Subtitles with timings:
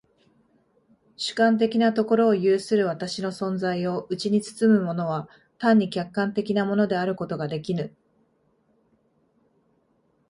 [1.15, 7.95] 主観的なところを有する私の存在をうちに包むものは単に客観的なものであることができぬ。